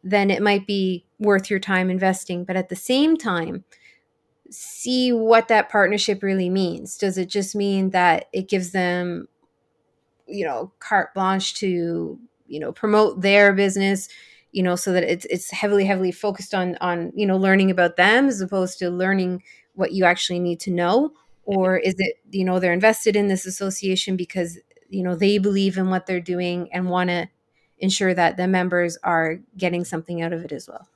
then 0.02 0.30
it 0.30 0.42
might 0.42 0.66
be 0.66 1.04
worth 1.18 1.50
your 1.50 1.58
time 1.58 1.90
investing. 1.90 2.44
But 2.44 2.56
at 2.56 2.68
the 2.68 2.76
same 2.76 3.16
time, 3.16 3.64
see 4.50 5.12
what 5.12 5.48
that 5.48 5.68
partnership 5.68 6.22
really 6.22 6.48
means. 6.48 6.96
Does 6.96 7.18
it 7.18 7.28
just 7.28 7.54
mean 7.54 7.90
that 7.90 8.26
it 8.32 8.48
gives 8.48 8.70
them, 8.70 9.28
you 10.26 10.44
know, 10.44 10.72
carte 10.78 11.12
blanche 11.14 11.54
to, 11.56 12.18
you 12.46 12.60
know, 12.60 12.72
promote 12.72 13.20
their 13.20 13.52
business, 13.52 14.08
you 14.52 14.62
know, 14.62 14.76
so 14.76 14.92
that 14.92 15.02
it's 15.02 15.26
it's 15.26 15.50
heavily, 15.50 15.84
heavily 15.84 16.12
focused 16.12 16.54
on 16.54 16.76
on, 16.80 17.12
you 17.14 17.26
know, 17.26 17.36
learning 17.36 17.70
about 17.70 17.96
them 17.96 18.26
as 18.26 18.40
opposed 18.40 18.78
to 18.78 18.90
learning 18.90 19.42
what 19.74 19.92
you 19.92 20.04
actually 20.04 20.40
need 20.40 20.60
to 20.60 20.70
know? 20.70 21.12
Or 21.44 21.76
is 21.76 21.94
it, 21.98 22.16
you 22.30 22.44
know, 22.44 22.58
they're 22.58 22.72
invested 22.72 23.14
in 23.14 23.28
this 23.28 23.46
association 23.46 24.16
because 24.16 24.58
you 24.88 25.02
know 25.02 25.14
they 25.14 25.38
believe 25.38 25.76
in 25.76 25.90
what 25.90 26.06
they're 26.06 26.20
doing 26.20 26.72
and 26.72 26.88
want 26.88 27.10
to 27.10 27.28
ensure 27.78 28.14
that 28.14 28.36
the 28.36 28.48
members 28.48 28.96
are 29.02 29.38
getting 29.56 29.84
something 29.84 30.22
out 30.22 30.32
of 30.32 30.44
it 30.44 30.52
as 30.52 30.68
well? 30.68 30.88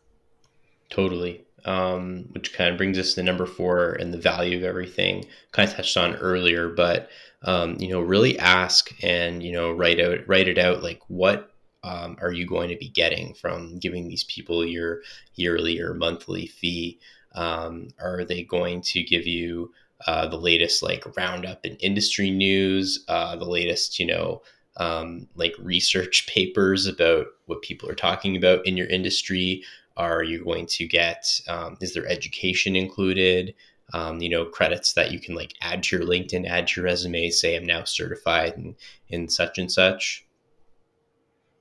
Totally. 0.88 1.44
Um, 1.66 2.30
which 2.32 2.54
kind 2.54 2.70
of 2.70 2.78
brings 2.78 2.98
us 2.98 3.12
to 3.14 3.22
number 3.22 3.44
four 3.44 3.92
and 3.92 4.14
the 4.14 4.18
value 4.18 4.56
of 4.56 4.64
everything. 4.64 5.26
Kind 5.52 5.68
of 5.68 5.76
touched 5.76 5.96
on 5.96 6.16
earlier 6.16 6.68
but 6.68 7.10
um, 7.42 7.76
you 7.78 7.88
know 7.88 8.00
really 8.00 8.38
ask 8.38 8.92
and 9.02 9.42
you 9.42 9.52
know 9.52 9.72
write 9.72 10.00
out 10.00 10.26
write 10.26 10.48
it 10.48 10.58
out 10.58 10.82
like 10.82 11.00
what 11.08 11.49
um, 11.82 12.16
are 12.20 12.32
you 12.32 12.46
going 12.46 12.68
to 12.68 12.76
be 12.76 12.88
getting 12.88 13.34
from 13.34 13.78
giving 13.78 14.08
these 14.08 14.24
people 14.24 14.64
your 14.64 15.00
yearly 15.34 15.80
or 15.80 15.94
monthly 15.94 16.46
fee 16.46 16.98
Um, 17.34 17.88
are 18.00 18.24
they 18.24 18.42
going 18.42 18.82
to 18.82 19.02
give 19.02 19.26
you 19.26 19.72
uh, 20.06 20.26
the 20.26 20.38
latest 20.38 20.82
like 20.82 21.04
roundup 21.16 21.64
in 21.64 21.76
industry 21.76 22.30
news, 22.30 23.04
uh, 23.08 23.36
the 23.36 23.44
latest, 23.44 23.98
you 23.98 24.06
know, 24.06 24.42
um, 24.78 25.28
like 25.34 25.54
research 25.58 26.26
papers 26.34 26.86
about 26.86 27.26
what 27.46 27.62
people 27.62 27.88
are 27.88 27.94
talking 27.94 28.36
about 28.36 28.66
in 28.66 28.76
your 28.76 28.88
industry? 28.88 29.62
Are 29.96 30.22
you 30.22 30.42
going 30.44 30.66
to 30.66 30.86
get, 30.86 31.40
um, 31.48 31.76
is 31.80 31.94
there 31.94 32.06
education 32.08 32.76
included? 32.76 33.54
Um, 33.92 34.20
you 34.20 34.28
know, 34.28 34.44
credits 34.44 34.92
that 34.94 35.10
you 35.10 35.18
can 35.18 35.34
like 35.34 35.52
add 35.60 35.82
to 35.84 35.98
your 35.98 36.06
LinkedIn, 36.06 36.48
add 36.48 36.68
to 36.68 36.80
your 36.80 36.84
resume, 36.84 37.28
say 37.30 37.56
I'm 37.56 37.66
now 37.66 37.84
certified 37.84 38.54
in, 38.54 38.76
in 39.08 39.28
such 39.28 39.58
and 39.58 39.70
such. 39.70 40.24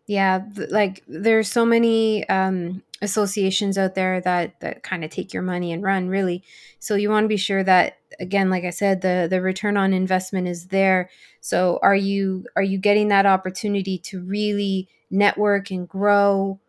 Yeah, 0.09 0.41
like 0.71 1.03
there's 1.07 1.51
so 1.51 1.63
many 1.63 2.27
um, 2.29 2.81
associations 2.99 3.77
out 3.77 3.93
there 3.93 4.19
that 4.21 4.59
that 4.59 4.81
kind 4.81 5.03
of 5.03 5.11
take 5.11 5.35
your 5.35 5.43
money 5.43 5.71
and 5.71 5.83
run 5.83 6.09
really. 6.09 6.43
So 6.79 6.95
you 6.95 7.11
want 7.11 7.25
to 7.25 7.27
be 7.27 7.37
sure 7.37 7.63
that 7.63 7.99
again, 8.19 8.49
like 8.49 8.63
I 8.63 8.71
said, 8.71 9.01
the 9.01 9.27
the 9.29 9.39
return 9.39 9.77
on 9.77 9.93
investment 9.93 10.47
is 10.47 10.69
there. 10.69 11.11
So 11.41 11.77
are 11.83 11.95
you 11.95 12.47
are 12.55 12.63
you 12.63 12.79
getting 12.79 13.09
that 13.09 13.27
opportunity 13.27 13.99
to 13.99 14.19
really 14.19 14.87
network 15.11 15.69
and 15.69 15.87
grow 15.87 16.59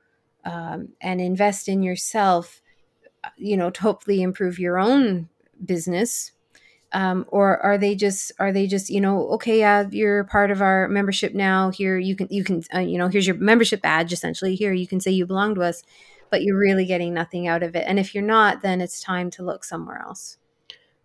um, 0.44 0.90
and 1.00 1.18
invest 1.18 1.66
in 1.66 1.82
yourself? 1.82 2.60
Uh, 3.24 3.30
you 3.38 3.56
know, 3.56 3.70
to 3.70 3.80
hopefully 3.80 4.20
improve 4.20 4.58
your 4.58 4.78
own 4.78 5.30
business 5.64 6.32
um, 6.92 7.24
or 7.28 7.58
are 7.58 7.78
they 7.78 7.94
just 7.94 8.32
are 8.38 8.52
they 8.52 8.66
just 8.66 8.90
you 8.90 9.00
know 9.00 9.28
okay 9.30 9.60
yeah 9.60 9.86
you're 9.90 10.24
part 10.24 10.50
of 10.50 10.60
our 10.60 10.88
membership 10.88 11.34
now. 11.34 11.70
Here 11.70 11.98
you 11.98 12.16
can 12.16 12.28
you 12.30 12.44
can 12.44 12.62
uh, 12.74 12.80
you 12.80 12.98
know 12.98 13.08
here's 13.08 13.26
your 13.26 13.36
membership 13.36 13.82
badge 13.82 14.12
essentially. 14.12 14.54
Here 14.54 14.72
you 14.72 14.86
can 14.86 15.00
say 15.00 15.10
you 15.10 15.26
belong 15.26 15.54
to 15.56 15.62
us 15.62 15.82
but 16.30 16.42
you're 16.42 16.58
really 16.58 16.86
getting 16.86 17.12
nothing 17.12 17.48
out 17.48 17.62
of 17.64 17.74
it. 17.74 17.84
And 17.86 17.98
if 17.98 18.14
you're 18.14 18.24
not 18.24 18.62
then 18.62 18.80
it's 18.80 19.00
time 19.00 19.30
to 19.32 19.42
look 19.42 19.64
somewhere 19.64 20.00
else. 20.04 20.36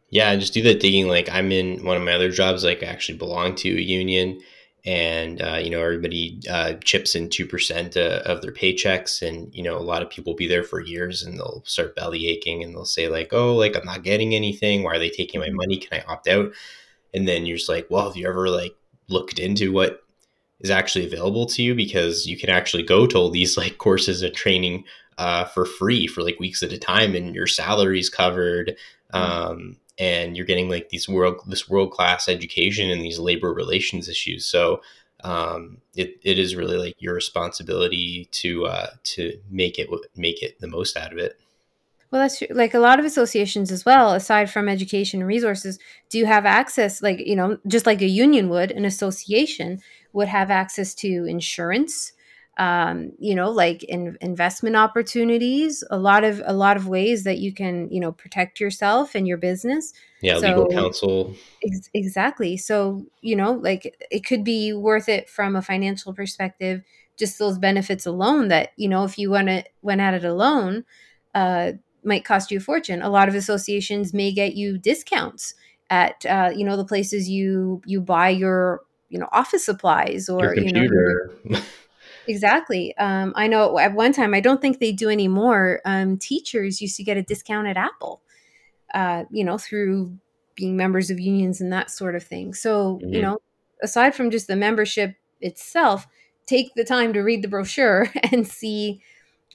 Yeah 0.10 0.36
just 0.36 0.54
do 0.54 0.62
that 0.64 0.80
digging. 0.80 1.08
Like 1.08 1.30
i'm 1.30 1.52
in 1.52 1.84
one 1.86 1.98
of 1.98 2.04
my 2.04 2.14
other 2.14 2.32
jobs 2.32 2.64
like 2.64 2.82
i 2.84 2.88
actually 2.88 3.18
belong 3.18 3.56
to 3.56 3.70
a 3.70 3.82
union 3.82 4.40
and 4.86 5.42
uh, 5.42 5.60
you 5.62 5.70
know 5.70 5.82
everybody 5.82 6.40
uh, 6.50 6.74
chips 6.84 7.16
in 7.16 7.28
2% 7.30 7.98
uh, 7.98 8.22
of 8.30 8.42
their 8.42 8.52
paychecks 8.52 9.28
and 9.28 9.54
you 9.54 9.64
know 9.64 9.78
a 9.78 9.80
lot 9.80 10.02
of 10.02 10.10
people 10.10 10.34
will 10.34 10.38
be 10.38 10.48
there 10.48 10.64
for 10.64 10.80
years 10.80 11.24
and 11.24 11.38
they'll 11.38 11.64
start 11.66 11.96
belly 11.96 12.28
aching 12.28 12.64
and 12.64 12.74
they'll 12.74 12.86
say 12.86 13.08
like 13.10 13.34
oh 13.34 13.56
like 13.56 13.76
i'm 13.76 13.86
not 13.86 14.04
getting 14.04 14.36
anything. 14.36 14.84
Why 14.84 14.96
are 14.96 15.00
they 15.00 15.10
taking 15.10 15.40
my 15.40 15.48
mm-hmm. 15.48 15.58
money? 15.58 15.78
Can 15.78 16.00
i 16.00 16.12
opt 16.12 16.28
out? 16.28 16.52
And 17.14 17.28
then 17.28 17.46
you're 17.46 17.58
just 17.58 17.70
like 17.70 17.88
well 17.90 18.08
have 18.08 18.18
you 18.18 18.28
ever 18.28 18.50
like 18.50 18.76
looked 19.10 19.40
into 19.40 19.72
what 19.72 20.02
is 20.60 20.70
actually 20.70 21.06
available 21.06 21.46
to 21.48 21.64
you? 21.64 21.76
Because 21.76 22.26
you 22.26 22.38
can 22.38 22.50
actually 22.50 22.84
go 22.84 23.06
to 23.08 23.18
all 23.18 23.30
these 23.30 23.58
like 23.58 23.78
courses 23.78 24.22
and 24.22 24.34
training 24.34 24.86
uh, 25.18 25.46
for 25.46 25.66
free 25.66 26.08
for 26.08 26.22
like 26.22 26.40
weeks 26.40 26.62
at 26.62 26.74
a 26.74 26.78
time 26.78 27.16
and 27.16 27.36
your 27.36 27.48
salary's 27.48 28.10
covered. 28.10 28.76
Mm-hmm. 29.14 29.32
um, 29.52 29.78
and 29.98 30.36
you're 30.36 30.46
getting 30.46 30.70
like 30.70 30.90
these 30.90 31.08
world 31.08 31.42
this 31.48 31.70
world 31.70 31.92
class 31.92 32.28
education 32.28 32.90
and 32.90 33.02
these 33.02 33.20
labor 33.20 33.54
relations 33.54 34.10
issues. 34.10 34.46
So 34.46 34.82
um, 35.24 35.78
it, 35.96 36.20
it 36.24 36.38
is 36.38 36.56
really 36.56 36.78
like 36.78 36.96
your 37.00 37.16
responsibility 37.16 38.28
to 38.32 38.66
uh, 38.66 38.88
to 39.04 39.40
make 39.50 39.80
it 39.80 39.90
make 40.16 40.44
it 40.44 40.60
the 40.60 40.68
most 40.68 40.98
out 40.98 41.12
of 41.12 41.18
it. 41.18 41.40
Well, 42.12 42.22
that's 42.22 42.38
true. 42.38 42.48
like 42.52 42.74
a 42.74 42.80
lot 42.80 43.00
of 43.00 43.06
associations 43.06 43.72
as 43.72 43.84
well. 43.84 44.14
Aside 44.14 44.50
from 44.50 44.70
education 44.70 45.24
resources, 45.24 45.80
do 46.10 46.18
you 46.18 46.26
have 46.26 46.46
access? 46.46 47.02
Like 47.02 47.20
you 47.20 47.36
know, 47.36 47.58
just 47.68 47.86
like 47.86 48.02
a 48.02 48.08
union 48.08 48.50
would, 48.50 48.72
an 48.72 48.86
association 48.86 49.82
would 50.14 50.28
have 50.28 50.52
access 50.52 50.94
to 50.96 51.26
insurance, 51.26 52.14
um, 52.58 53.12
you 53.20 53.36
know, 53.36 53.50
like 53.50 53.84
in, 53.84 54.18
investment 54.22 54.76
opportunities, 54.76 55.84
a 55.90 55.98
lot 55.98 56.24
of 56.24 56.42
a 56.46 56.54
lot 56.54 56.78
of 56.78 56.88
ways 56.88 57.24
that 57.26 57.40
you 57.40 57.54
can, 57.54 57.90
you 57.92 58.00
know, 58.00 58.12
protect 58.12 58.60
yourself 58.60 59.14
and 59.14 59.28
your 59.28 59.38
business. 59.38 59.94
Yeah, 60.22 60.40
so, 60.40 60.48
legal 60.48 60.68
counsel. 60.68 61.36
Ex- 61.64 61.90
exactly. 61.94 62.56
So, 62.56 63.06
you 63.22 63.36
know, 63.36 63.54
like 63.54 63.96
it 64.10 64.26
could 64.26 64.44
be 64.44 64.72
worth 64.72 65.10
it 65.10 65.30
from 65.30 65.56
a 65.56 65.62
financial 65.62 66.14
perspective, 66.14 66.82
just 67.18 67.40
those 67.40 67.58
benefits 67.58 68.06
alone 68.06 68.48
that, 68.48 68.70
you 68.78 68.88
know, 68.88 69.04
if 69.04 69.18
you 69.18 69.32
went 69.32 69.50
it 69.50 69.70
went 69.82 70.02
at 70.02 70.14
it 70.14 70.24
alone, 70.24 70.86
uh, 71.34 71.74
might 72.04 72.24
cost 72.24 72.52
you 72.52 72.60
a 72.60 72.62
fortune. 72.62 73.02
A 73.02 73.10
lot 73.10 73.28
of 73.28 73.36
associations 73.36 74.14
may 74.14 74.32
get 74.32 74.56
you 74.56 74.78
discounts 74.78 75.56
at 75.90 76.26
uh, 76.26 76.52
you 76.56 76.64
know, 76.64 76.78
the 76.78 76.86
places 76.86 77.30
you 77.30 77.82
you 77.86 78.00
buy 78.00 78.30
your, 78.30 78.82
you 79.10 79.20
know, 79.20 79.28
office 79.34 79.66
supplies 79.66 80.30
or 80.30 80.56
you 80.56 80.72
know 80.72 80.84
your, 80.84 81.32
Exactly. 82.28 82.96
Um, 82.98 83.34
I 83.36 83.48
know 83.48 83.78
at 83.78 83.94
one 83.94 84.14
time, 84.14 84.34
I 84.34 84.40
don't 84.40 84.62
think 84.62 84.80
they 84.80 84.92
do 84.92 85.10
anymore. 85.10 85.82
Um, 85.86 86.18
teachers 86.18 86.82
used 86.82 86.98
to 86.98 87.04
get 87.04 87.18
a 87.18 87.24
discount 87.24 87.68
at 87.68 87.78
Apple, 87.78 88.22
uh, 88.94 89.26
you 89.30 89.44
know, 89.44 89.58
through 89.58 90.18
being 90.56 90.78
members 90.78 91.10
of 91.10 91.20
unions 91.20 91.62
and 91.62 91.72
that 91.72 91.92
sort 91.92 92.16
of 92.16 92.24
thing. 92.24 92.54
So, 92.54 92.96
mm-hmm. 92.96 93.14
you 93.14 93.22
know, 93.22 93.40
aside 93.84 94.16
from 94.16 94.32
just 94.32 94.48
the 94.48 94.56
membership 94.56 95.16
itself, 95.42 96.08
take 96.46 96.74
the 96.76 96.86
time 96.86 97.14
to 97.14 97.22
read 97.22 97.44
the 97.44 97.48
brochure 97.48 98.10
and 98.32 98.48
see 98.48 99.02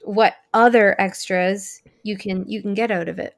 what 0.03 0.35
other 0.53 0.99
extras 0.99 1.81
you 2.03 2.17
can 2.17 2.47
you 2.47 2.61
can 2.61 2.73
get 2.73 2.91
out 2.91 3.07
of 3.07 3.19
it. 3.19 3.35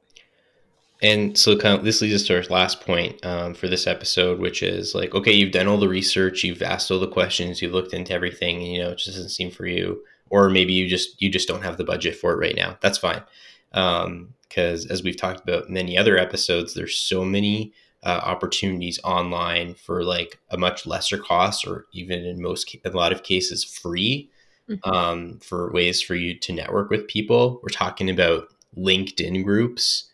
And 1.04 1.36
so 1.36 1.54
kind 1.54 1.78
of, 1.78 1.84
this 1.84 2.00
leads 2.00 2.14
us 2.14 2.26
to 2.28 2.36
our 2.36 2.42
last 2.44 2.80
point 2.80 3.22
um, 3.26 3.52
for 3.52 3.68
this 3.68 3.86
episode, 3.86 4.40
which 4.40 4.62
is 4.62 4.94
like, 4.94 5.14
okay, 5.14 5.32
you've 5.32 5.52
done 5.52 5.68
all 5.68 5.76
the 5.76 5.86
research, 5.86 6.42
you've 6.42 6.62
asked 6.62 6.90
all 6.90 6.98
the 6.98 7.06
questions, 7.06 7.60
you've 7.60 7.74
looked 7.74 7.92
into 7.92 8.14
everything, 8.14 8.62
and, 8.62 8.72
you 8.72 8.78
know, 8.82 8.92
it 8.92 8.96
just 8.96 9.10
doesn't 9.10 9.28
seem 9.28 9.50
for 9.50 9.66
you, 9.66 10.02
or 10.30 10.48
maybe 10.48 10.72
you 10.72 10.88
just 10.88 11.20
you 11.20 11.28
just 11.28 11.46
don't 11.46 11.62
have 11.62 11.76
the 11.76 11.84
budget 11.84 12.16
for 12.16 12.32
it 12.32 12.38
right 12.38 12.56
now. 12.56 12.78
That's 12.80 12.96
fine, 12.96 13.22
because 13.68 14.86
um, 14.86 14.90
as 14.90 15.02
we've 15.02 15.18
talked 15.18 15.46
about 15.46 15.68
many 15.68 15.98
other 15.98 16.16
episodes, 16.16 16.72
there's 16.72 16.96
so 16.96 17.22
many 17.22 17.74
uh, 18.02 18.20
opportunities 18.24 18.98
online 19.04 19.74
for 19.74 20.04
like 20.04 20.40
a 20.48 20.56
much 20.56 20.86
lesser 20.86 21.18
cost, 21.18 21.66
or 21.66 21.84
even 21.92 22.24
in 22.24 22.40
most 22.40 22.74
in 22.74 22.92
a 22.92 22.96
lot 22.96 23.12
of 23.12 23.24
cases 23.24 23.62
free, 23.62 24.30
mm-hmm. 24.70 24.90
um, 24.90 25.38
for 25.40 25.70
ways 25.70 26.00
for 26.00 26.14
you 26.14 26.38
to 26.38 26.54
network 26.54 26.88
with 26.88 27.08
people. 27.08 27.60
We're 27.62 27.68
talking 27.68 28.08
about 28.08 28.48
LinkedIn 28.74 29.44
groups 29.44 30.10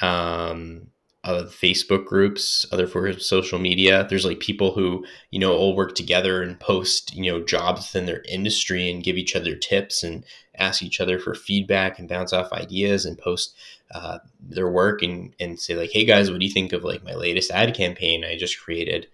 um, 0.00 0.88
uh, 1.22 1.42
Facebook 1.44 2.06
groups, 2.06 2.64
other 2.72 2.86
for 2.86 3.12
social 3.18 3.58
media. 3.58 4.06
There's 4.08 4.24
like 4.24 4.40
people 4.40 4.72
who 4.72 5.04
you 5.30 5.38
know 5.38 5.54
all 5.54 5.76
work 5.76 5.94
together 5.94 6.42
and 6.42 6.58
post 6.58 7.14
you 7.14 7.30
know 7.30 7.44
jobs 7.44 7.92
within 7.92 8.06
their 8.06 8.22
industry 8.28 8.90
and 8.90 9.04
give 9.04 9.16
each 9.16 9.36
other 9.36 9.54
tips 9.54 10.02
and 10.02 10.24
ask 10.56 10.82
each 10.82 11.00
other 11.00 11.18
for 11.18 11.34
feedback 11.34 11.98
and 11.98 12.08
bounce 12.08 12.32
off 12.32 12.52
ideas 12.52 13.04
and 13.04 13.18
post 13.18 13.54
uh, 13.94 14.18
their 14.40 14.70
work 14.70 15.02
and 15.02 15.34
and 15.38 15.60
say 15.60 15.74
like, 15.74 15.90
hey 15.92 16.04
guys, 16.04 16.30
what 16.30 16.40
do 16.40 16.46
you 16.46 16.52
think 16.52 16.72
of 16.72 16.84
like 16.84 17.04
my 17.04 17.14
latest 17.14 17.50
ad 17.50 17.74
campaign 17.74 18.24
I 18.24 18.36
just 18.36 18.58
created? 18.58 19.06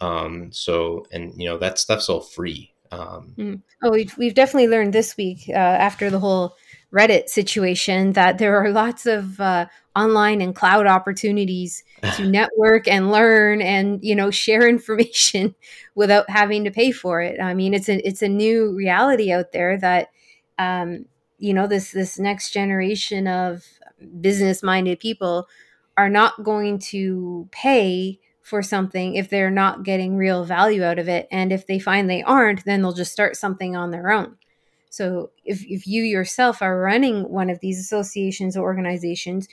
Um, 0.00 0.52
so 0.52 1.06
and 1.10 1.34
you 1.36 1.48
know 1.48 1.58
that 1.58 1.78
stuff's 1.78 2.08
all 2.08 2.20
free. 2.20 2.72
Um, 2.92 3.34
mm. 3.36 3.62
Oh, 3.82 3.90
we've 3.90 4.16
we've 4.16 4.34
definitely 4.34 4.68
learned 4.68 4.92
this 4.92 5.16
week 5.16 5.44
uh, 5.48 5.52
after 5.52 6.08
the 6.08 6.20
whole 6.20 6.54
Reddit 6.92 7.28
situation 7.28 8.12
that 8.14 8.38
there 8.38 8.56
are 8.56 8.70
lots 8.70 9.04
of 9.04 9.38
uh, 9.40 9.66
online 9.94 10.40
and 10.40 10.54
cloud 10.54 10.86
opportunities 10.86 11.84
to 12.16 12.26
network 12.26 12.88
and 12.88 13.10
learn 13.10 13.60
and 13.60 14.02
you 14.02 14.14
know 14.14 14.30
share 14.30 14.68
information 14.68 15.54
without 15.94 16.30
having 16.30 16.64
to 16.64 16.70
pay 16.70 16.90
for 16.90 17.20
it. 17.20 17.40
I 17.40 17.54
mean, 17.54 17.74
it's 17.74 17.88
a 17.88 18.06
it's 18.06 18.22
a 18.22 18.28
new 18.28 18.74
reality 18.74 19.32
out 19.32 19.52
there 19.52 19.78
that 19.78 20.08
um, 20.58 21.04
you 21.38 21.52
know 21.52 21.66
this 21.66 21.92
this 21.92 22.18
next 22.18 22.50
generation 22.50 23.26
of 23.26 23.64
business 24.20 24.62
minded 24.62 25.00
people 25.00 25.48
are 25.96 26.08
not 26.08 26.42
going 26.44 26.78
to 26.78 27.48
pay 27.50 28.18
for 28.42 28.62
something 28.62 29.14
if 29.14 29.28
they're 29.28 29.50
not 29.50 29.82
getting 29.82 30.16
real 30.16 30.44
value 30.44 30.82
out 30.82 30.98
of 30.98 31.08
it 31.08 31.28
and 31.30 31.52
if 31.52 31.66
they 31.66 31.78
find 31.78 32.08
they 32.08 32.22
aren't 32.22 32.64
then 32.64 32.80
they'll 32.80 32.92
just 32.92 33.12
start 33.12 33.36
something 33.36 33.76
on 33.76 33.90
their 33.90 34.10
own 34.10 34.36
so 34.98 35.30
if, 35.44 35.64
if 35.64 35.86
you 35.86 36.02
yourself 36.02 36.60
are 36.60 36.80
running 36.80 37.30
one 37.30 37.50
of 37.50 37.60
these 37.60 37.78
associations 37.78 38.56
or 38.56 38.64
organizations, 38.64 39.46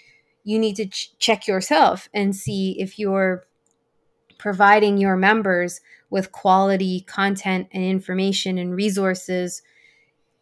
you 0.43 0.57
need 0.57 0.75
to 0.77 0.87
ch- 0.87 1.15
check 1.19 1.47
yourself 1.47 2.09
and 2.15 2.35
see 2.35 2.75
if 2.79 2.97
you're 2.97 3.45
providing 4.39 4.97
your 4.97 5.15
members 5.15 5.81
with 6.09 6.31
quality 6.31 7.01
content 7.01 7.67
and 7.71 7.83
information 7.83 8.57
and 8.57 8.75
resources 8.75 9.61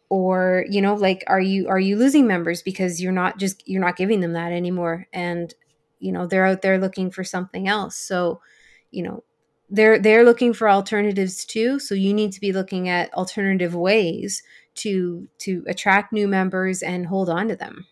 or 0.08 0.64
you 0.70 0.80
know 0.80 0.94
like 0.94 1.22
are 1.26 1.40
you 1.40 1.68
are 1.68 1.78
you 1.78 1.98
losing 1.98 2.26
members 2.26 2.62
because 2.62 3.02
you're 3.02 3.12
not 3.12 3.38
just 3.38 3.62
you're 3.68 3.82
not 3.82 3.96
giving 3.96 4.20
them 4.20 4.32
that 4.32 4.52
anymore? 4.52 5.06
And 5.12 5.52
you 5.98 6.12
know 6.12 6.26
they're 6.26 6.46
out 6.46 6.62
there 6.62 6.78
looking 6.78 7.10
for 7.10 7.24
something 7.24 7.68
else. 7.68 7.96
So 7.96 8.40
you 8.90 9.02
know 9.02 9.22
they're 9.68 9.98
they're 9.98 10.24
looking 10.24 10.54
for 10.54 10.70
alternatives 10.70 11.44
too. 11.44 11.78
So 11.78 11.94
you 11.94 12.14
need 12.14 12.32
to 12.32 12.40
be 12.40 12.52
looking 12.52 12.88
at 12.88 13.12
alternative 13.12 13.74
ways 13.74 14.42
to 14.74 15.28
to 15.38 15.64
attract 15.66 16.12
new 16.12 16.26
members 16.26 16.82
and 16.82 17.06
hold 17.06 17.28
on 17.28 17.48
to 17.48 17.56
them 17.56 17.86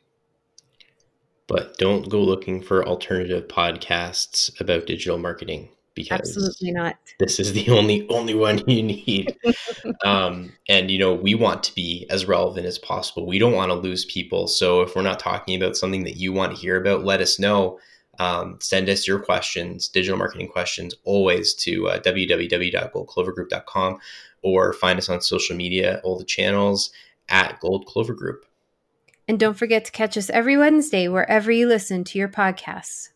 but 1.47 1.77
don't 1.77 2.09
go 2.09 2.21
looking 2.21 2.62
for 2.62 2.87
alternative 2.87 3.47
podcasts 3.49 4.59
about 4.61 4.87
digital 4.87 5.19
marketing 5.19 5.69
because 5.95 6.21
absolutely 6.21 6.73
not. 6.73 6.97
This 7.19 7.39
is 7.39 7.53
the 7.53 7.69
only 7.69 8.09
only 8.09 8.35
one 8.35 8.62
you 8.67 8.83
need. 8.83 9.37
um, 10.05 10.53
and 10.69 10.91
you 10.91 10.99
know, 10.99 11.15
we 11.15 11.35
want 11.35 11.62
to 11.65 11.75
be 11.75 12.07
as 12.11 12.25
relevant 12.27 12.67
as 12.67 12.79
possible. 12.79 13.27
We 13.27 13.39
don't 13.39 13.53
want 13.53 13.71
to 13.71 13.75
lose 13.75 14.07
people. 14.07 14.49
So 14.49 14.81
if 14.83 14.97
we're 14.97 15.03
not 15.03 15.21
talking 15.21 15.61
about 15.61 15.77
something 15.77 16.05
that 16.05 16.17
you 16.17 16.33
want 16.33 16.55
to 16.55 16.61
hear 16.61 16.81
about, 16.81 17.05
let 17.05 17.21
us 17.21 17.39
know. 17.39 17.79
Um, 18.19 18.59
send 18.61 18.91
us 18.91 19.07
your 19.09 19.19
questions, 19.19 19.89
digital 19.89 20.19
marketing 20.19 20.49
questions, 20.49 20.95
always 21.05 21.55
to 21.55 21.89
uh, 21.89 21.99
www.goldclovergroup.com 22.01 23.99
or 24.42 24.72
find 24.72 24.99
us 24.99 25.08
on 25.08 25.20
social 25.20 25.56
media, 25.56 26.00
all 26.04 26.18
the 26.18 26.25
channels 26.25 26.90
at 27.28 27.61
Gold 27.61 27.87
Clover 27.87 28.14
Group. 28.14 28.44
And 29.28 29.38
don't 29.38 29.56
forget 29.56 29.84
to 29.84 29.92
catch 29.92 30.16
us 30.16 30.30
every 30.30 30.56
Wednesday 30.56 31.08
wherever 31.08 31.50
you 31.50 31.68
listen 31.68 32.04
to 32.04 32.18
your 32.18 32.28
podcasts. 32.28 33.11